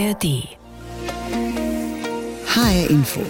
[0.00, 0.48] ARD.
[2.46, 3.20] HR Info.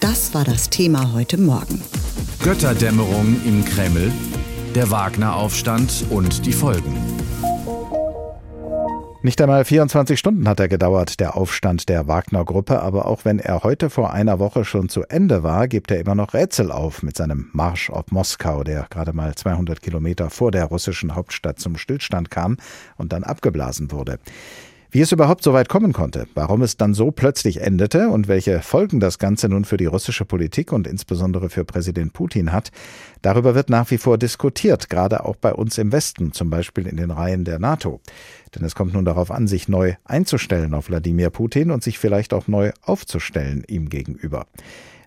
[0.00, 1.80] Das war das Thema heute Morgen.
[2.42, 4.12] Götterdämmerung im Kreml,
[4.74, 6.94] der Wagner-Aufstand und die Folgen.
[9.22, 13.64] Nicht einmal 24 Stunden hat er gedauert, der Aufstand der Wagner-Gruppe, aber auch wenn er
[13.64, 17.16] heute vor einer Woche schon zu Ende war, gibt er immer noch Rätsel auf mit
[17.16, 22.30] seinem Marsch auf Moskau, der gerade mal 200 Kilometer vor der russischen Hauptstadt zum Stillstand
[22.30, 22.58] kam
[22.98, 24.18] und dann abgeblasen wurde.
[24.90, 28.60] Wie es überhaupt so weit kommen konnte, warum es dann so plötzlich endete und welche
[28.60, 32.70] Folgen das Ganze nun für die russische Politik und insbesondere für Präsident Putin hat,
[33.22, 36.96] darüber wird nach wie vor diskutiert, gerade auch bei uns im Westen, zum Beispiel in
[36.96, 38.00] den Reihen der NATO.
[38.54, 42.32] Denn es kommt nun darauf an, sich neu einzustellen auf Wladimir Putin und sich vielleicht
[42.32, 44.46] auch neu aufzustellen ihm gegenüber.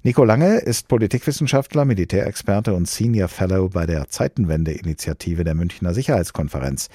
[0.02, 6.88] Nico Lange ist Politikwissenschaftler, Militärexperte und Senior Fellow bei der Zeitenwende-Initiative der Münchner Sicherheitskonferenz.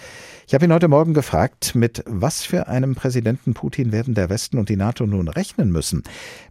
[0.46, 4.56] Ich habe ihn heute Morgen gefragt, mit was für einem Präsidenten Putin werden der Westen
[4.56, 6.02] und die NATO nun rechnen müssen?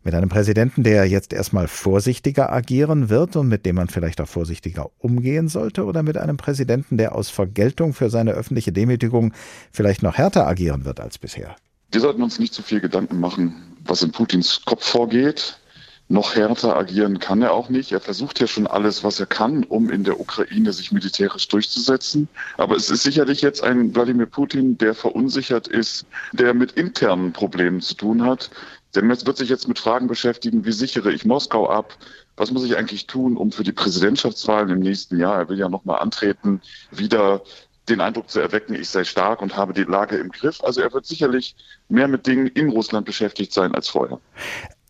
[0.03, 4.27] Mit einem Präsidenten, der jetzt erstmal vorsichtiger agieren wird und mit dem man vielleicht auch
[4.27, 5.85] vorsichtiger umgehen sollte?
[5.85, 9.33] Oder mit einem Präsidenten, der aus Vergeltung für seine öffentliche Demütigung
[9.71, 11.55] vielleicht noch härter agieren wird als bisher?
[11.91, 15.57] Wir sollten uns nicht zu viel Gedanken machen, was in Putins Kopf vorgeht
[16.09, 17.91] noch härter agieren kann er auch nicht.
[17.91, 22.27] Er versucht ja schon alles, was er kann, um in der Ukraine sich militärisch durchzusetzen.
[22.57, 27.81] Aber es ist sicherlich jetzt ein Wladimir Putin, der verunsichert ist, der mit internen Problemen
[27.81, 28.51] zu tun hat.
[28.95, 31.97] Der wird sich jetzt mit Fragen beschäftigen, wie sichere ich Moskau ab?
[32.35, 35.69] Was muss ich eigentlich tun, um für die Präsidentschaftswahlen im nächsten Jahr, er will ja
[35.69, 37.41] nochmal antreten, wieder
[37.89, 40.63] den Eindruck zu erwecken, ich sei stark und habe die Lage im Griff.
[40.63, 41.55] Also er wird sicherlich
[41.89, 44.19] mehr mit Dingen in Russland beschäftigt sein als vorher.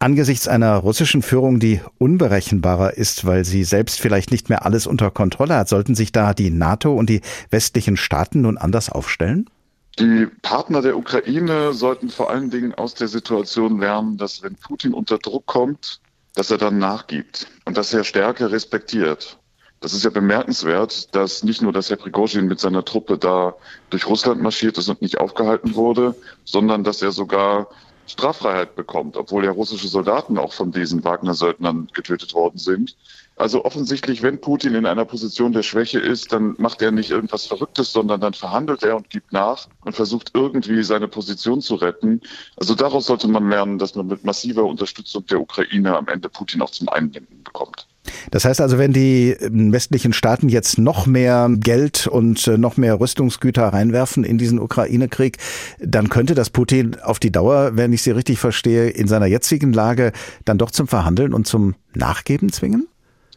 [0.04, 5.10] Angesichts einer russischen Führung, die unberechenbarer ist, weil sie selbst vielleicht nicht mehr alles unter
[5.12, 9.50] Kontrolle hat, sollten sich da die NATO und die westlichen Staaten nun anders aufstellen?
[9.98, 14.94] Die Partner der Ukraine sollten vor allen Dingen aus der Situation lernen, dass wenn Putin
[14.94, 16.02] unter Druck kommt,
[16.36, 19.40] dass er dann nachgibt und dass er Stärke respektiert.
[19.80, 23.56] Das ist ja bemerkenswert, dass nicht nur, dass Herr Prigozhin mit seiner Truppe da
[23.90, 26.14] durch Russland marschiert ist und nicht aufgehalten wurde,
[26.44, 27.70] sondern dass er sogar
[28.06, 32.96] Straffreiheit bekommt, obwohl ja russische Soldaten auch von diesen Wagner-Söldnern getötet worden sind.
[33.36, 37.48] Also offensichtlich, wenn Putin in einer Position der Schwäche ist, dann macht er nicht irgendwas
[37.48, 42.22] Verrücktes, sondern dann verhandelt er und gibt nach und versucht irgendwie seine Position zu retten.
[42.58, 46.62] Also daraus sollte man lernen, dass man mit massiver Unterstützung der Ukraine am Ende Putin
[46.62, 47.88] auch zum Einlenken bekommt.
[48.32, 52.78] Das heißt also, wenn die ähm, westlichen Staaten jetzt noch mehr Geld und äh, noch
[52.78, 55.38] mehr Rüstungsgüter reinwerfen in diesen Ukraine-Krieg,
[55.80, 59.74] dann könnte das Putin auf die Dauer, wenn ich Sie richtig verstehe, in seiner jetzigen
[59.74, 60.12] Lage
[60.46, 62.88] dann doch zum Verhandeln und zum Nachgeben zwingen?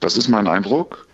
[0.01, 1.06] Das ist mein Eindruck.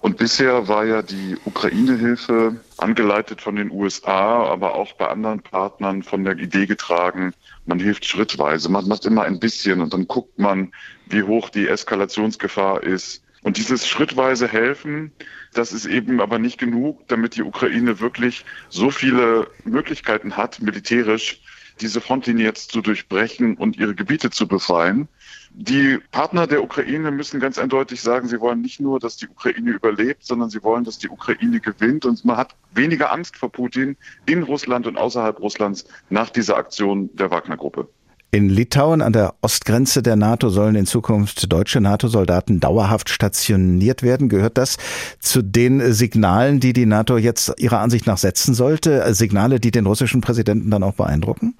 [0.00, 6.02] Und bisher war ja die Ukraine-Hilfe angeleitet von den USA, aber auch bei anderen Partnern
[6.02, 7.34] von der Idee getragen,
[7.66, 10.72] man hilft schrittweise, man macht immer ein bisschen und dann guckt man,
[11.06, 13.22] wie hoch die Eskalationsgefahr ist.
[13.42, 15.12] Und dieses schrittweise Helfen,
[15.52, 21.42] das ist eben aber nicht genug, damit die Ukraine wirklich so viele Möglichkeiten hat, militärisch
[21.80, 25.08] diese Frontlinie jetzt zu durchbrechen und ihre Gebiete zu befreien.
[25.52, 29.72] Die Partner der Ukraine müssen ganz eindeutig sagen, sie wollen nicht nur, dass die Ukraine
[29.72, 32.04] überlebt, sondern sie wollen, dass die Ukraine gewinnt.
[32.06, 33.96] Und man hat weniger Angst vor Putin
[34.26, 37.88] in Russland und außerhalb Russlands nach dieser Aktion der Wagner-Gruppe.
[38.32, 44.28] In Litauen an der Ostgrenze der NATO sollen in Zukunft deutsche NATO-Soldaten dauerhaft stationiert werden.
[44.28, 44.76] Gehört das
[45.18, 49.12] zu den Signalen, die die NATO jetzt ihrer Ansicht nach setzen sollte?
[49.14, 51.56] Signale, die den russischen Präsidenten dann auch beeindrucken?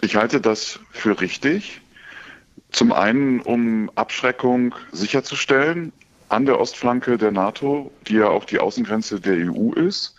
[0.00, 1.80] Ich halte das für richtig.
[2.72, 5.92] Zum einen, um Abschreckung sicherzustellen
[6.30, 10.16] an der Ostflanke der NATO, die ja auch die Außengrenze der EU ist.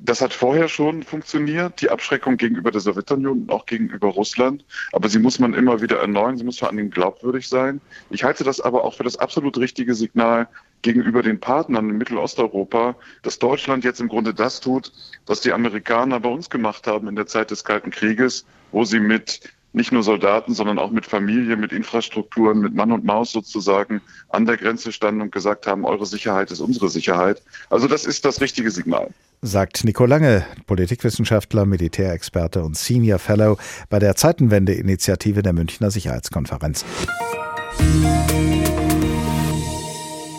[0.00, 4.64] Das hat vorher schon funktioniert, die Abschreckung gegenüber der Sowjetunion und auch gegenüber Russland.
[4.92, 7.80] Aber sie muss man immer wieder erneuern, sie muss vor allen Dingen glaubwürdig sein.
[8.10, 10.48] Ich halte das aber auch für das absolut richtige Signal
[10.82, 14.92] gegenüber den Partnern in Mittelosteuropa, dass Deutschland jetzt im Grunde das tut,
[15.26, 19.00] was die Amerikaner bei uns gemacht haben in der Zeit des Kalten Krieges, wo sie
[19.00, 19.40] mit
[19.76, 24.00] nicht nur Soldaten, sondern auch mit Familie, mit Infrastrukturen, mit Mann und Maus sozusagen
[24.30, 27.42] an der Grenze standen und gesagt haben, eure Sicherheit ist unsere Sicherheit.
[27.68, 29.10] Also das ist das richtige Signal.
[29.42, 33.58] Sagt Nico Lange, Politikwissenschaftler, Militärexperte und Senior Fellow
[33.90, 36.84] bei der Zeitenwende-Initiative der Münchner Sicherheitskonferenz.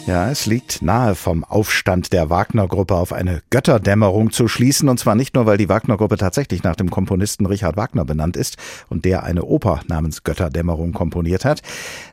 [0.07, 4.87] Ja, es liegt nahe vom Aufstand der Wagner-Gruppe auf eine Götterdämmerung zu schließen.
[4.87, 8.55] Und zwar nicht nur, weil die Wagner-Gruppe tatsächlich nach dem Komponisten Richard Wagner benannt ist
[8.87, 11.61] und der eine Oper namens Götterdämmerung komponiert hat.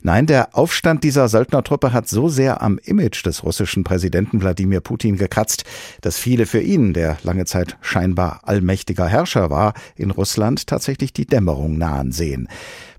[0.02, 5.16] Nein, der Aufstand dieser Söldnertruppe hat so sehr am Image des russischen Präsidenten Wladimir Putin
[5.16, 5.62] gekratzt,
[6.00, 11.26] dass viele für ihn, der lange Zeit scheinbar allmächtiger Herrscher war, in Russland tatsächlich die
[11.26, 12.48] Dämmerung nahen sehen.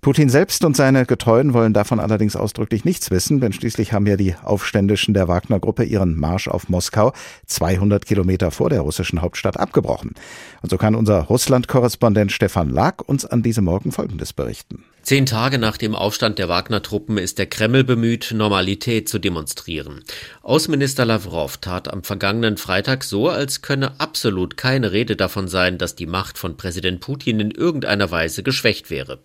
[0.05, 4.15] Putin selbst und seine Getreuen wollen davon allerdings ausdrücklich nichts wissen, denn schließlich haben ja
[4.15, 7.11] die Aufständischen der Wagner-Gruppe ihren Marsch auf Moskau
[7.47, 10.13] 200 Kilometer vor der russischen Hauptstadt abgebrochen.
[10.61, 14.83] Und so kann unser Russland-Korrespondent Stefan Lag uns an diesem Morgen Folgendes berichten.
[15.05, 20.03] Zehn Tage nach dem Aufstand der Wagner-Truppen ist der Kreml bemüht, Normalität zu demonstrieren.
[20.41, 25.93] Außenminister Lavrov tat am vergangenen Freitag so, als könne absolut keine Rede davon sein, dass
[25.95, 29.19] die Macht von Präsident Putin in irgendeiner Weise geschwächt wäre.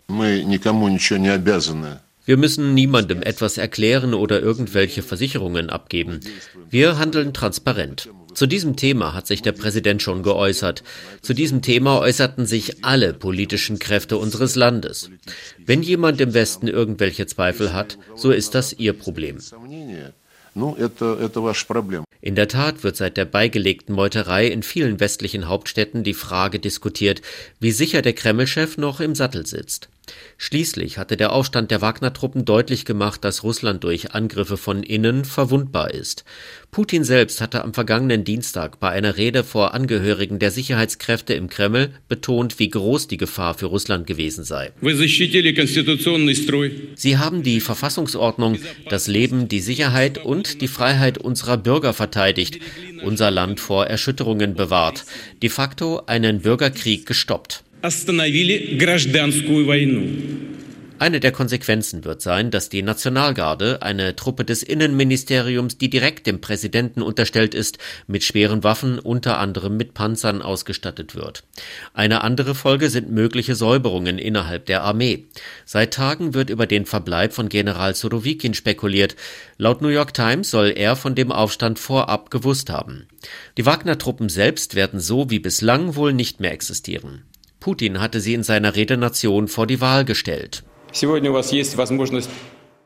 [2.26, 6.21] Wir müssen niemandem etwas erklären oder irgendwelche Versicherungen abgeben.
[6.69, 8.11] Wir handeln transparent.
[8.41, 10.83] Zu diesem Thema hat sich der Präsident schon geäußert.
[11.21, 15.11] Zu diesem Thema äußerten sich alle politischen Kräfte unseres Landes.
[15.59, 19.41] Wenn jemand im Westen irgendwelche Zweifel hat, so ist das ihr Problem.
[22.23, 27.21] In der Tat wird seit der beigelegten Meuterei in vielen westlichen Hauptstädten die Frage diskutiert,
[27.59, 29.91] wie sicher der Kremlchef noch im Sattel sitzt.
[30.39, 35.93] Schließlich hatte der Aufstand der Wagner-Truppen deutlich gemacht, dass Russland durch Angriffe von innen verwundbar
[35.93, 36.25] ist.
[36.71, 41.91] Putin selbst hatte am vergangenen Dienstag bei einer Rede vor Angehörigen der Sicherheitskräfte im Kreml
[42.09, 44.73] betont, wie groß die Gefahr für Russland gewesen sei.
[46.95, 48.59] Sie haben die Verfassungsordnung,
[48.89, 52.61] das Leben, die Sicherheit und die Freiheit unserer Bürger verteidigt,
[53.03, 55.05] unser Land vor Erschütterungen bewahrt,
[55.43, 57.65] de facto einen Bürgerkrieg gestoppt.
[60.99, 66.43] Eine der Konsequenzen wird sein, dass die Nationalgarde, eine Truppe des Innenministeriums, die direkt dem
[66.43, 71.43] Präsidenten unterstellt ist, mit schweren Waffen, unter anderem mit Panzern ausgestattet wird.
[71.94, 75.25] Eine andere Folge sind mögliche Säuberungen innerhalb der Armee.
[75.65, 79.17] Seit Tagen wird über den Verbleib von General Surovikin spekuliert.
[79.56, 83.09] Laut New York Times soll er von dem Aufstand vorab gewusst haben.
[83.56, 87.23] Die Wagner-Truppen selbst werden so wie bislang wohl nicht mehr existieren.
[87.61, 90.65] Putin hatte sie in seiner Rede Nation vor die Wahl gestellt.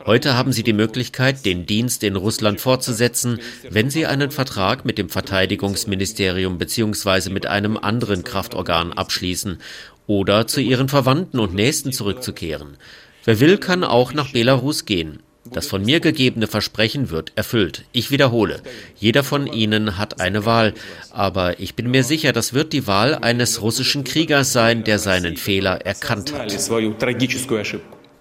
[0.06, 3.38] Heute haben Sie die Möglichkeit, den Dienst in Russland fortzusetzen,
[3.70, 7.30] wenn Sie einen Vertrag mit dem Verteidigungsministerium bzw.
[7.30, 9.60] mit einem anderen Kraftorgan abschließen
[10.06, 12.76] oder zu Ihren Verwandten und Nächsten zurückzukehren.
[13.24, 15.20] Wer will, kann auch nach Belarus gehen.
[15.50, 17.84] Das von mir gegebene Versprechen wird erfüllt.
[17.92, 18.62] Ich wiederhole,
[18.96, 20.72] jeder von Ihnen hat eine Wahl,
[21.10, 25.36] aber ich bin mir sicher, das wird die Wahl eines russischen Kriegers sein, der seinen
[25.36, 26.50] Fehler erkannt hat.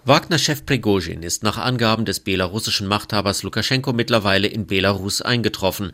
[0.05, 5.93] Wagner-Chef Prigozhin ist nach Angaben des belarussischen Machthabers Lukaschenko mittlerweile in Belarus eingetroffen.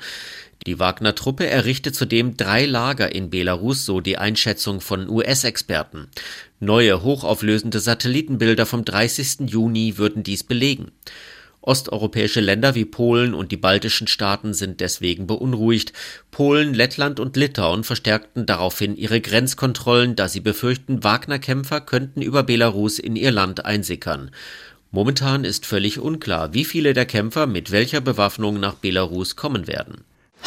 [0.67, 6.09] Die Wagner-Truppe errichtet zudem drei Lager in Belarus, so die Einschätzung von US-Experten.
[6.59, 9.49] Neue hochauflösende Satellitenbilder vom 30.
[9.49, 10.91] Juni würden dies belegen.
[11.61, 15.93] Osteuropäische Länder wie Polen und die baltischen Staaten sind deswegen beunruhigt.
[16.31, 22.97] Polen, Lettland und Litauen verstärkten daraufhin ihre Grenzkontrollen, da sie befürchten, Wagner-Kämpfer könnten über Belarus
[22.99, 24.31] in ihr Land einsickern.
[24.91, 30.03] Momentan ist völlig unklar, wie viele der Kämpfer mit welcher Bewaffnung nach Belarus kommen werden.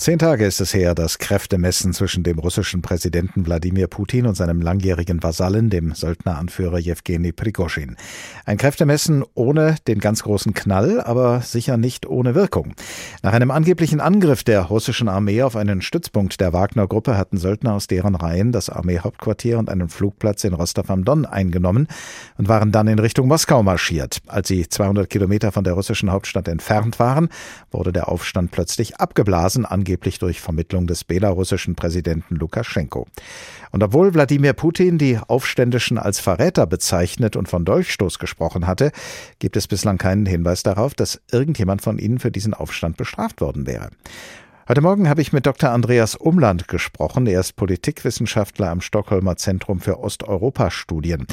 [0.00, 4.62] Zehn Tage ist es her, das Kräftemessen zwischen dem russischen Präsidenten Wladimir Putin und seinem
[4.62, 7.96] langjährigen Vasallen, dem Söldneranführer Jewgeni Prigoschin.
[8.46, 12.72] Ein Kräftemessen ohne den ganz großen Knall, aber sicher nicht ohne Wirkung.
[13.22, 17.86] Nach einem angeblichen Angriff der russischen Armee auf einen Stützpunkt der Wagner-Gruppe hatten Söldner aus
[17.86, 21.88] deren Reihen das Armeehauptquartier und einen Flugplatz in Rostov am Don eingenommen
[22.38, 24.22] und waren dann in Richtung Moskau marschiert.
[24.28, 27.28] Als sie 200 Kilometer von der russischen Hauptstadt entfernt waren,
[27.70, 29.66] wurde der Aufstand plötzlich abgeblasen,
[29.98, 33.06] durch Vermittlung des belarussischen Präsidenten Lukaschenko.
[33.70, 38.92] Und obwohl Wladimir Putin die Aufständischen als Verräter bezeichnet und von Dolchstoß gesprochen hatte,
[39.38, 43.66] gibt es bislang keinen Hinweis darauf, dass irgendjemand von ihnen für diesen Aufstand bestraft worden
[43.66, 43.90] wäre.
[44.68, 45.70] Heute Morgen habe ich mit Dr.
[45.70, 47.26] Andreas Umland gesprochen.
[47.26, 51.26] Er ist Politikwissenschaftler am Stockholmer Zentrum für Osteuropa-Studien.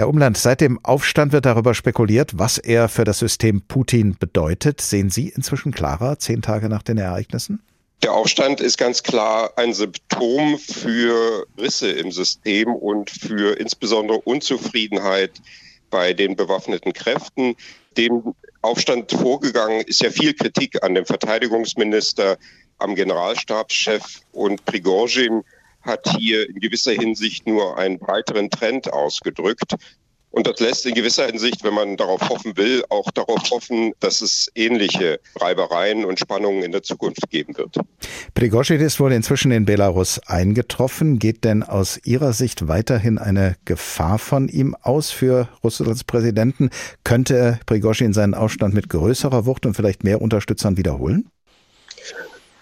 [0.00, 4.80] Herr Umland, seit dem Aufstand wird darüber spekuliert, was er für das System Putin bedeutet.
[4.80, 7.62] Sehen Sie inzwischen klarer, zehn Tage nach den Ereignissen?
[8.02, 15.32] Der Aufstand ist ganz klar ein Symptom für Risse im System und für insbesondere Unzufriedenheit
[15.90, 17.54] bei den bewaffneten Kräften.
[17.98, 22.38] Dem Aufstand vorgegangen ist ja viel Kritik an dem Verteidigungsminister,
[22.78, 25.42] am Generalstabschef und Prigozhin
[25.82, 29.74] hat hier in gewisser Hinsicht nur einen weiteren Trend ausgedrückt.
[30.32, 34.20] Und das lässt in gewisser Hinsicht, wenn man darauf hoffen will, auch darauf hoffen, dass
[34.20, 37.76] es ähnliche Reibereien und Spannungen in der Zukunft geben wird.
[38.34, 41.18] Prigozhin ist wohl inzwischen in Belarus eingetroffen.
[41.18, 46.70] Geht denn aus Ihrer Sicht weiterhin eine Gefahr von ihm aus für Russlands Präsidenten?
[47.02, 51.28] Könnte Prigozhin seinen Aufstand mit größerer Wucht und vielleicht mehr Unterstützern wiederholen?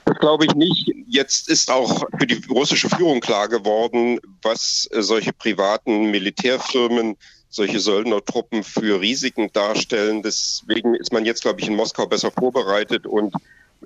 [0.09, 0.91] Das glaube ich nicht.
[1.07, 7.17] Jetzt ist auch für die russische Führung klar geworden, was solche privaten Militärfirmen
[7.51, 10.23] solche Söldnertruppen für Risiken darstellen.
[10.23, 13.35] Deswegen ist man jetzt, glaube ich, in Moskau besser vorbereitet und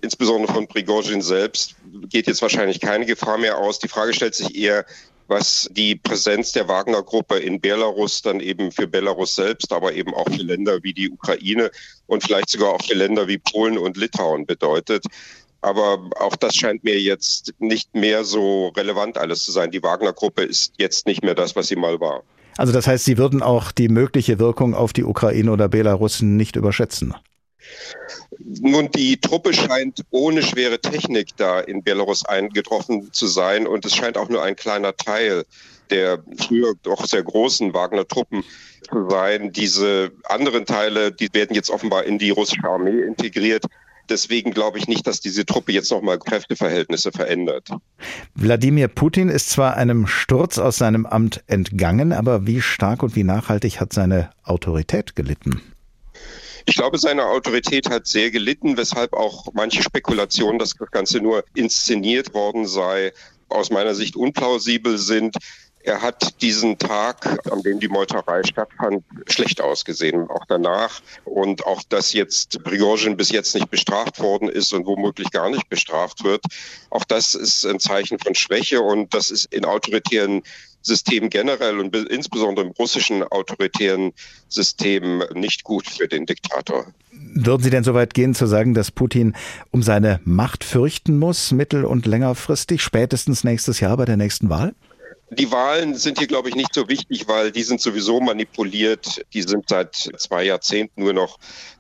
[0.00, 1.75] insbesondere von Prigozhin selbst
[2.09, 3.81] geht jetzt wahrscheinlich keine Gefahr mehr aus.
[3.81, 4.85] Die Frage stellt sich eher,
[5.26, 10.29] was die Präsenz der Wagner-Gruppe in Belarus dann eben für Belarus selbst, aber eben auch
[10.29, 11.71] für Länder wie die Ukraine
[12.07, 15.05] und vielleicht sogar auch für Länder wie Polen und Litauen bedeutet.
[15.62, 19.71] Aber auch das scheint mir jetzt nicht mehr so relevant alles zu sein.
[19.71, 22.23] Die Wagner-Gruppe ist jetzt nicht mehr das, was sie mal war.
[22.59, 26.57] Also das heißt, Sie würden auch die mögliche Wirkung auf die Ukraine oder Belarus nicht
[26.57, 27.14] überschätzen?
[28.38, 33.95] Nun, die Truppe scheint ohne schwere Technik da in Belarus eingetroffen zu sein und es
[33.95, 35.45] scheint auch nur ein kleiner Teil
[35.92, 38.42] der früher doch sehr großen Wagner-Truppen
[38.88, 39.52] zu sein.
[39.52, 43.64] Diese anderen Teile, die werden jetzt offenbar in die russische Armee integriert.
[44.09, 47.68] Deswegen glaube ich nicht, dass diese Truppe jetzt nochmal Kräfteverhältnisse verändert.
[48.35, 53.25] Wladimir Putin ist zwar einem Sturz aus seinem Amt entgangen, aber wie stark und wie
[53.25, 55.62] nachhaltig hat seine Autorität gelitten?
[56.66, 61.44] Ich glaube, seine Autorität hat sehr gelitten, weshalb auch manche Spekulationen, dass das Ganze nur
[61.54, 63.12] inszeniert worden sei,
[63.49, 65.37] aus meiner Sicht unplausibel sind.
[65.85, 71.01] Er hat diesen Tag, an dem die Meuterei stattfand, schlecht ausgesehen, auch danach.
[71.25, 75.69] Und auch, dass jetzt Prigozhin bis jetzt nicht bestraft worden ist und womöglich gar nicht
[75.69, 76.45] bestraft wird,
[76.91, 80.43] auch das ist ein Zeichen von Schwäche und das ist in autoritären
[80.83, 84.12] Systemen generell und insbesondere im russischen autoritären
[84.49, 86.87] System nicht gut für den Diktator.
[87.12, 89.35] Würden Sie denn so weit gehen zu sagen, dass Putin
[89.71, 94.75] um seine Macht fürchten muss, mittel- und längerfristig, spätestens nächstes Jahr bei der nächsten Wahl?
[95.35, 99.23] Die Wahlen sind hier, glaube ich, nicht so wichtig, weil die sind sowieso manipuliert.
[99.33, 101.39] Die sind seit zwei Jahrzehnten nur noch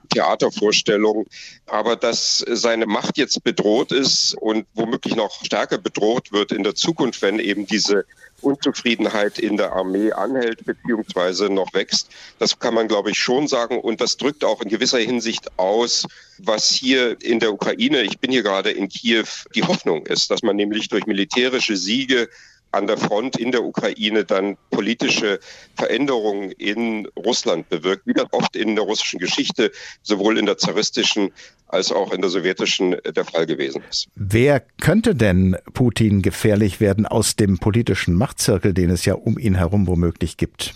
[0.08, 1.26] Theatervorstellungen.
[1.66, 6.74] Aber dass seine Macht jetzt bedroht ist und womöglich noch stärker bedroht wird in der
[6.74, 8.06] Zukunft, wenn eben diese
[8.40, 12.08] Unzufriedenheit in der Armee anhält beziehungsweise noch wächst.
[12.38, 13.78] Das kann man, glaube ich, schon sagen.
[13.78, 16.06] Und das drückt auch in gewisser Hinsicht aus,
[16.38, 20.42] was hier in der Ukraine, ich bin hier gerade in Kiew, die Hoffnung ist, dass
[20.42, 22.30] man nämlich durch militärische Siege
[22.72, 25.38] an der Front in der Ukraine dann politische
[25.76, 29.70] Veränderungen in Russland bewirkt, wie das oft in der russischen Geschichte,
[30.02, 31.32] sowohl in der zaristischen
[31.68, 34.08] als auch in der sowjetischen der Fall gewesen ist.
[34.14, 39.54] Wer könnte denn Putin gefährlich werden aus dem politischen Machtzirkel, den es ja um ihn
[39.54, 40.74] herum womöglich gibt?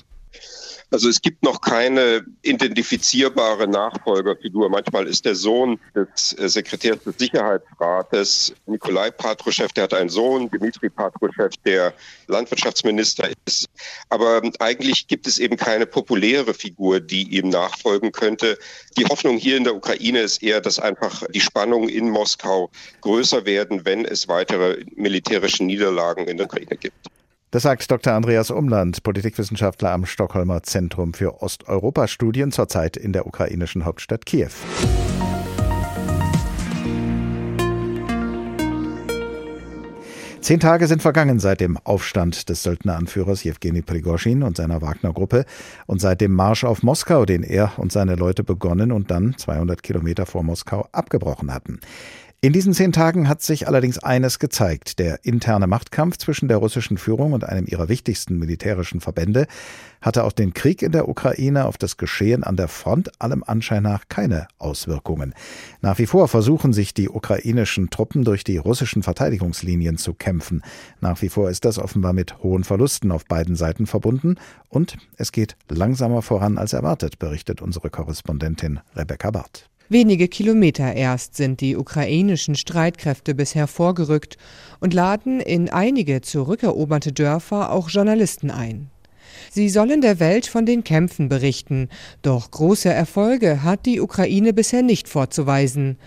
[0.90, 4.70] Also es gibt noch keine identifizierbare Nachfolgerfigur.
[4.70, 10.48] Manchmal ist der Sohn des äh, Sekretärs des Sicherheitsrates, Nikolai Patruschew, der hat einen Sohn,
[10.48, 11.92] Dmitri Patruschew, der
[12.28, 13.66] Landwirtschaftsminister ist.
[14.10, 18.56] Aber eigentlich gibt es eben keine populäre Figur, die ihm nachfolgen könnte.
[18.96, 23.44] Die Hoffnung hier in der Ukraine ist eher, dass einfach die Spannungen in Moskau größer
[23.44, 27.10] werden, wenn es weitere militärische Niederlagen in der Ukraine gibt.
[27.56, 28.12] Das sagt Dr.
[28.12, 34.50] Andreas Umland, Politikwissenschaftler am Stockholmer Zentrum für Osteuropa-Studien, zurzeit in der ukrainischen Hauptstadt Kiew.
[40.42, 45.46] Zehn Tage sind vergangen seit dem Aufstand des Söldneranführers Jewgeni Prigozhin und seiner Wagner-Gruppe
[45.86, 49.82] und seit dem Marsch auf Moskau, den er und seine Leute begonnen und dann 200
[49.82, 51.80] Kilometer vor Moskau abgebrochen hatten.
[52.46, 55.00] In diesen zehn Tagen hat sich allerdings eines gezeigt.
[55.00, 59.48] Der interne Machtkampf zwischen der russischen Führung und einem ihrer wichtigsten militärischen Verbände
[60.00, 63.82] hatte auf den Krieg in der Ukraine, auf das Geschehen an der Front allem Anschein
[63.82, 65.34] nach keine Auswirkungen.
[65.80, 70.62] Nach wie vor versuchen sich die ukrainischen Truppen durch die russischen Verteidigungslinien zu kämpfen.
[71.00, 74.36] Nach wie vor ist das offenbar mit hohen Verlusten auf beiden Seiten verbunden
[74.68, 79.68] und es geht langsamer voran als erwartet, berichtet unsere Korrespondentin Rebecca Barth.
[79.88, 84.36] Wenige Kilometer erst sind die ukrainischen Streitkräfte bisher vorgerückt
[84.80, 88.90] und laden in einige zurückeroberte Dörfer auch Journalisten ein.
[89.50, 91.88] Sie sollen der Welt von den Kämpfen berichten,
[92.22, 95.98] doch große Erfolge hat die Ukraine bisher nicht vorzuweisen.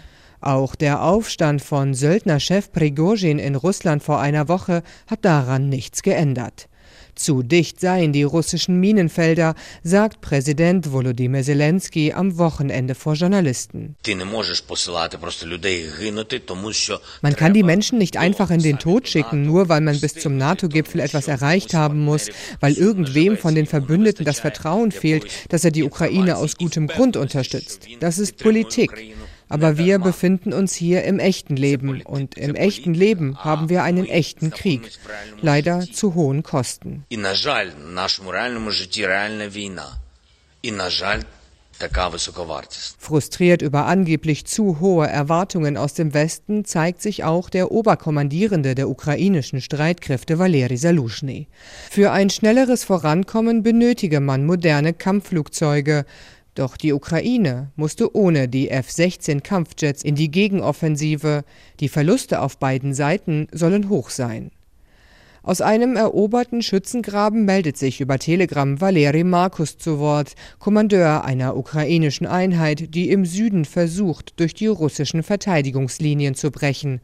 [0.42, 6.68] Auch der Aufstand von Söldnerchef Prigozhin in Russland vor einer Woche hat daran nichts geändert.
[7.20, 13.98] Zu dicht seien die russischen Minenfelder, sagt Präsident Volodymyr Zelensky am Wochenende vor Journalisten.
[17.22, 20.38] Man kann die Menschen nicht einfach in den Tod schicken, nur weil man bis zum
[20.38, 22.30] NATO-Gipfel etwas erreicht haben muss,
[22.62, 27.18] weil irgendwem von den Verbündeten das Vertrauen fehlt, dass er die Ukraine aus gutem Grund
[27.18, 27.86] unterstützt.
[28.00, 28.92] Das ist Politik.
[29.50, 34.06] Aber wir befinden uns hier im echten Leben und im echten Leben haben wir einen
[34.06, 34.92] echten Krieg,
[35.42, 37.04] leider zu hohen Kosten.
[43.00, 48.90] Frustriert über angeblich zu hohe Erwartungen aus dem Westen zeigt sich auch der Oberkommandierende der
[48.90, 51.48] ukrainischen Streitkräfte Valeri Saluschny.
[51.90, 56.06] Für ein schnelleres Vorankommen benötige man moderne Kampfflugzeuge,
[56.55, 61.45] doch die Ukraine musste ohne die F-16 Kampfjets in die Gegenoffensive.
[61.81, 64.53] Die Verluste auf beiden Seiten sollen hoch sein.
[65.43, 72.27] Aus einem eroberten Schützengraben meldet sich über Telegram Valeri Markus zu Wort, Kommandeur einer ukrainischen
[72.27, 77.01] Einheit, die im Süden versucht, durch die russischen Verteidigungslinien zu brechen.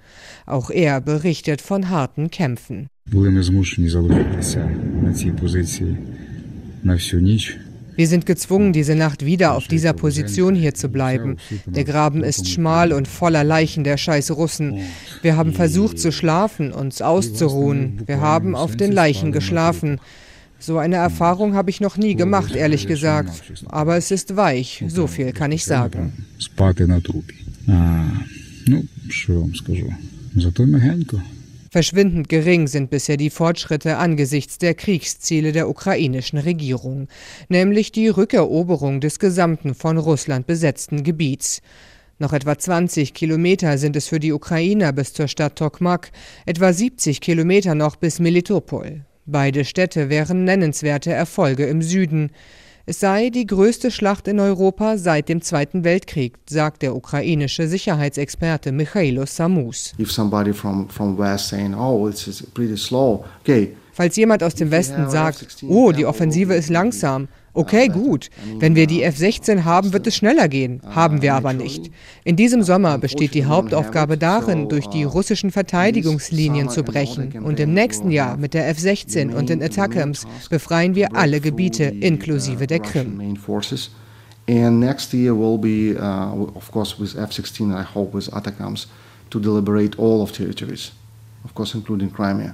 [0.47, 2.89] Auch er berichtet von harten Kämpfen.
[3.07, 4.71] Були ми змушені залишитися
[5.03, 5.97] на цій позиції
[6.83, 7.59] на всю ніч.
[7.97, 11.37] Wir sind gezwungen, diese Nacht wieder auf dieser Position hier zu bleiben.
[11.67, 14.79] Der Graben ist schmal und voller Leichen der scheiß Russen.
[15.23, 18.03] Wir haben versucht zu schlafen, uns auszuruhen.
[18.07, 20.00] Wir haben auf den Leichen geschlafen.
[20.59, 23.43] So eine Erfahrung habe ich noch nie gemacht, ehrlich gesagt.
[23.67, 26.12] Aber es ist weich, so viel kann ich sagen.
[30.37, 31.21] Зато мягенько.
[31.75, 37.10] Verschwindend gering sind bisher die Fortschritte angesichts der Kriegsziele der ukrainischen Regierung,
[37.50, 41.62] nämlich die Rückeroberung des gesamten von Russland besetzten Gebiets.
[42.17, 46.13] Noch etwa 20 Kilometer sind es für die Ukrainer bis zur Stadt Tokmak,
[46.46, 49.03] etwa 70 Kilometer noch bis Melitopol.
[49.25, 52.32] Beide Städte wären nennenswerte Erfolge im Süden.
[52.88, 58.72] Es sei die größte Schlacht in Europa seit dem Zweiten Weltkrieg, sagt der ukrainische Sicherheitsexperte
[58.72, 59.96] Michailo Samus.
[59.98, 63.75] If somebody from, from West saying, oh, it's pretty slow, okay.
[63.92, 68.30] Falls jemand aus dem Westen sagt, oh, die Offensive ist langsam, Okay, gut.
[68.60, 70.82] Wenn wir die F-16 haben, wird es schneller gehen.
[70.86, 71.90] Haben wir aber nicht.
[72.26, 77.44] In diesem Sommer besteht die Hauptaufgabe darin, durch die russischen Verteidigungslinien zu brechen.
[77.44, 82.68] Und im nächsten Jahr mit der F-16 und den Attackams befreien wir alle Gebiete, inklusive
[82.68, 83.38] der Krim.
[84.48, 88.86] And next year will be, uh, of course, with F-16, I hope with Atacams,
[89.32, 90.92] to deliberate all of territories,
[91.44, 92.53] of course, including Crimea.